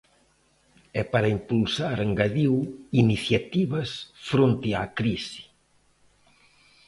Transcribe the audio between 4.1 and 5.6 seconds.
fronte a crise.